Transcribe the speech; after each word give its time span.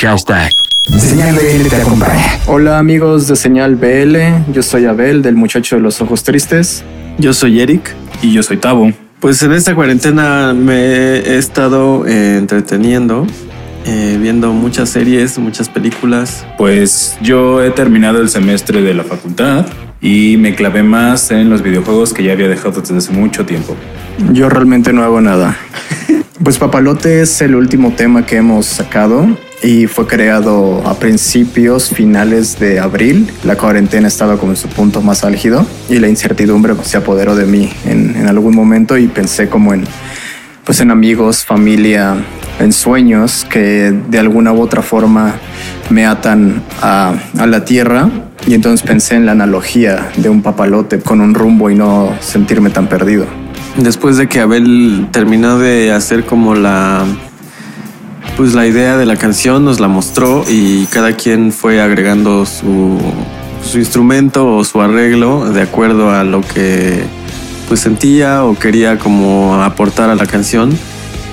Hashtag. 0.00 0.52
Señal 0.96 1.34
BL 1.34 1.68
te 1.68 1.74
acompaña. 1.74 2.38
Hola 2.46 2.78
amigos 2.78 3.26
de 3.26 3.34
Señal 3.34 3.74
BL, 3.74 4.52
yo 4.52 4.62
soy 4.62 4.84
Abel 4.84 5.22
del 5.22 5.34
Muchacho 5.34 5.74
de 5.74 5.82
los 5.82 6.00
Ojos 6.00 6.22
Tristes. 6.22 6.84
Yo 7.18 7.32
soy 7.32 7.60
Eric. 7.60 7.96
Y 8.22 8.32
yo 8.32 8.44
soy 8.44 8.58
Tabo. 8.58 8.92
Pues 9.18 9.42
en 9.42 9.50
esta 9.50 9.74
cuarentena 9.74 10.54
me 10.54 10.76
he 10.76 11.36
estado 11.36 12.06
eh, 12.06 12.36
entreteniendo, 12.38 13.26
eh, 13.86 14.16
viendo 14.20 14.52
muchas 14.52 14.88
series, 14.90 15.36
muchas 15.40 15.68
películas. 15.68 16.46
Pues 16.56 17.18
yo 17.20 17.60
he 17.60 17.72
terminado 17.72 18.20
el 18.20 18.28
semestre 18.28 18.82
de 18.82 18.94
la 18.94 19.02
facultad 19.02 19.66
y 20.00 20.36
me 20.36 20.54
clavé 20.54 20.84
más 20.84 21.32
en 21.32 21.50
los 21.50 21.62
videojuegos 21.62 22.14
que 22.14 22.22
ya 22.22 22.34
había 22.34 22.46
dejado 22.46 22.80
desde 22.80 22.98
hace 22.98 23.10
mucho 23.10 23.44
tiempo. 23.44 23.74
Yo 24.32 24.48
realmente 24.48 24.92
no 24.92 25.02
hago 25.02 25.20
nada. 25.20 25.56
Pues 26.40 26.56
Papalote 26.56 27.20
es 27.20 27.42
el 27.42 27.56
último 27.56 27.94
tema 27.94 28.24
que 28.24 28.36
hemos 28.36 28.64
sacado 28.64 29.26
y 29.62 29.86
fue 29.86 30.06
creado 30.06 30.86
a 30.86 30.94
principios, 30.94 31.90
finales 31.90 32.58
de 32.58 32.78
abril. 32.78 33.30
La 33.44 33.56
cuarentena 33.56 34.08
estaba 34.08 34.36
como 34.36 34.52
en 34.52 34.56
su 34.56 34.68
punto 34.68 35.00
más 35.00 35.24
álgido 35.24 35.66
y 35.88 35.98
la 35.98 36.08
incertidumbre 36.08 36.74
se 36.82 36.96
apoderó 36.96 37.34
de 37.34 37.46
mí 37.46 37.70
en, 37.84 38.26
algún 38.28 38.54
momento 38.54 38.96
y 38.96 39.08
pensé 39.08 39.48
como 39.48 39.74
en, 39.74 39.84
pues 40.64 40.80
en 40.80 40.90
amigos, 40.90 41.44
familia, 41.44 42.16
en 42.60 42.72
sueños 42.72 43.46
que 43.48 43.92
de 44.08 44.18
alguna 44.18 44.52
u 44.52 44.60
otra 44.60 44.82
forma 44.82 45.34
me 45.90 46.06
atan 46.06 46.62
a, 46.82 47.14
a 47.38 47.46
la 47.46 47.64
tierra 47.64 48.08
y 48.46 48.54
entonces 48.54 48.86
pensé 48.86 49.16
en 49.16 49.26
la 49.26 49.32
analogía 49.32 50.10
de 50.16 50.28
un 50.28 50.42
papalote 50.42 51.00
con 51.00 51.20
un 51.20 51.34
rumbo 51.34 51.70
y 51.70 51.74
no 51.74 52.14
sentirme 52.20 52.70
tan 52.70 52.88
perdido. 52.88 53.26
Después 53.76 54.16
de 54.16 54.28
que 54.28 54.40
Abel 54.40 55.08
terminó 55.12 55.58
de 55.58 55.92
hacer 55.92 56.24
como 56.24 56.54
la 56.54 57.04
pues 58.36 58.54
la 58.54 58.66
idea 58.66 58.96
de 58.96 59.06
la 59.06 59.16
canción 59.16 59.64
nos 59.64 59.80
la 59.80 59.88
mostró 59.88 60.44
y 60.48 60.86
cada 60.86 61.12
quien 61.12 61.52
fue 61.52 61.80
agregando 61.80 62.46
su, 62.46 62.98
su 63.62 63.78
instrumento 63.78 64.56
o 64.56 64.64
su 64.64 64.80
arreglo 64.80 65.50
de 65.50 65.62
acuerdo 65.62 66.10
a 66.10 66.24
lo 66.24 66.40
que 66.42 67.02
pues 67.68 67.80
sentía 67.80 68.44
o 68.44 68.54
quería 68.54 68.98
como 68.98 69.62
aportar 69.62 70.10
a 70.10 70.14
la 70.14 70.26
canción 70.26 70.70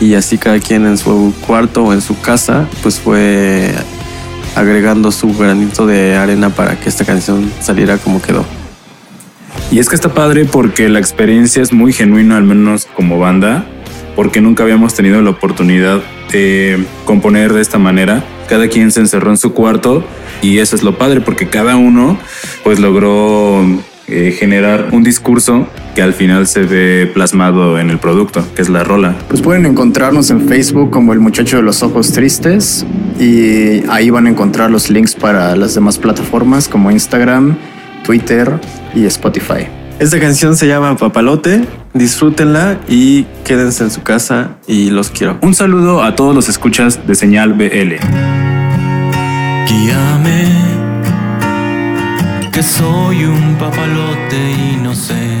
y 0.00 0.14
así 0.14 0.38
cada 0.38 0.58
quien 0.58 0.86
en 0.86 0.98
su 0.98 1.34
cuarto 1.46 1.84
o 1.84 1.92
en 1.92 2.00
su 2.00 2.18
casa 2.20 2.66
pues 2.82 2.98
fue 2.98 3.72
agregando 4.54 5.12
su 5.12 5.32
granito 5.36 5.86
de 5.86 6.16
arena 6.16 6.50
para 6.50 6.80
que 6.80 6.88
esta 6.88 7.04
canción 7.04 7.50
saliera 7.60 7.98
como 7.98 8.20
quedó. 8.20 8.44
Y 9.70 9.78
es 9.78 9.88
que 9.88 9.94
está 9.94 10.14
padre 10.14 10.44
porque 10.44 10.88
la 10.88 10.98
experiencia 10.98 11.62
es 11.62 11.72
muy 11.72 11.92
genuina, 11.92 12.36
al 12.36 12.44
menos 12.44 12.86
como 12.86 13.18
banda, 13.18 13.66
porque 14.16 14.40
nunca 14.40 14.64
habíamos 14.64 14.94
tenido 14.94 15.22
la 15.22 15.30
oportunidad 15.30 16.00
de 16.32 16.84
componer 17.04 17.52
de 17.52 17.60
esta 17.60 17.78
manera. 17.78 18.24
Cada 18.48 18.68
quien 18.68 18.90
se 18.90 19.00
encerró 19.00 19.30
en 19.30 19.36
su 19.36 19.52
cuarto 19.52 20.04
y 20.42 20.58
eso 20.58 20.74
es 20.74 20.82
lo 20.82 20.98
padre 20.98 21.20
porque 21.20 21.48
cada 21.48 21.76
uno 21.76 22.18
pues 22.64 22.80
logró 22.80 23.64
eh, 24.08 24.36
generar 24.38 24.90
un 24.92 25.02
discurso 25.02 25.66
que 25.96 26.02
al 26.02 26.14
final 26.14 26.46
se 26.46 26.62
ve 26.62 27.10
plasmado 27.12 27.78
en 27.78 27.90
el 27.90 27.98
producto, 27.98 28.44
que 28.54 28.62
es 28.62 28.68
la 28.68 28.84
rola. 28.84 29.16
Pues 29.28 29.42
pueden 29.42 29.66
encontrarnos 29.66 30.30
en 30.30 30.48
Facebook 30.48 30.90
como 30.90 31.12
el 31.12 31.20
muchacho 31.20 31.56
de 31.56 31.64
los 31.64 31.82
ojos 31.82 32.12
tristes 32.12 32.86
y 33.18 33.82
ahí 33.88 34.10
van 34.10 34.26
a 34.26 34.30
encontrar 34.30 34.70
los 34.70 34.90
links 34.90 35.14
para 35.14 35.56
las 35.56 35.74
demás 35.74 35.98
plataformas 35.98 36.68
como 36.68 36.90
Instagram, 36.90 37.56
Twitter 38.04 38.60
y 38.94 39.06
Spotify. 39.06 39.66
Esta 39.98 40.20
canción 40.20 40.56
se 40.56 40.68
llama 40.68 40.96
Papalote, 40.96 41.64
disfrútenla 41.98 42.78
y 42.88 43.24
quédense 43.44 43.84
en 43.84 43.90
su 43.90 44.02
casa 44.02 44.56
y 44.66 44.90
los 44.90 45.10
quiero. 45.10 45.38
Un 45.42 45.54
saludo 45.54 46.02
a 46.02 46.14
todos 46.14 46.34
los 46.34 46.48
escuchas 46.48 47.06
de 47.06 47.14
Señal 47.14 47.54
BL. 47.54 47.96
Guíame, 49.68 50.48
que 52.52 52.62
soy 52.62 53.24
un 53.24 53.56
papalote 53.58 54.36
y 54.72 54.80
no 54.82 54.94
sé 54.94 55.35